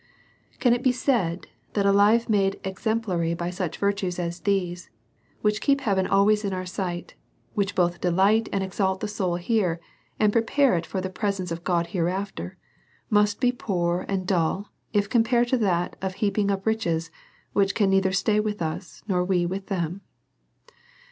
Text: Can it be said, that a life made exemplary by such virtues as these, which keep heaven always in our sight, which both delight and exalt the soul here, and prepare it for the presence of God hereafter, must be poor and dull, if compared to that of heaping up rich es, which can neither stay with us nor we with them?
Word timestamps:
Can 0.59 0.73
it 0.73 0.81
be 0.81 0.91
said, 0.91 1.45
that 1.73 1.85
a 1.85 1.91
life 1.91 2.27
made 2.27 2.59
exemplary 2.63 3.35
by 3.35 3.51
such 3.51 3.77
virtues 3.77 4.17
as 4.17 4.39
these, 4.39 4.89
which 5.43 5.61
keep 5.61 5.81
heaven 5.81 6.07
always 6.07 6.43
in 6.43 6.53
our 6.53 6.65
sight, 6.65 7.13
which 7.53 7.75
both 7.75 8.01
delight 8.01 8.49
and 8.51 8.63
exalt 8.63 8.99
the 8.99 9.07
soul 9.07 9.35
here, 9.35 9.79
and 10.19 10.33
prepare 10.33 10.75
it 10.75 10.87
for 10.87 11.01
the 11.01 11.11
presence 11.11 11.51
of 11.51 11.63
God 11.63 11.85
hereafter, 11.85 12.57
must 13.11 13.39
be 13.39 13.51
poor 13.51 14.03
and 14.09 14.25
dull, 14.25 14.71
if 14.91 15.07
compared 15.07 15.49
to 15.49 15.57
that 15.59 15.95
of 16.01 16.15
heaping 16.15 16.49
up 16.49 16.65
rich 16.65 16.87
es, 16.87 17.11
which 17.53 17.75
can 17.75 17.91
neither 17.91 18.11
stay 18.11 18.39
with 18.39 18.59
us 18.59 19.03
nor 19.07 19.23
we 19.23 19.45
with 19.45 19.67
them? 19.67 20.01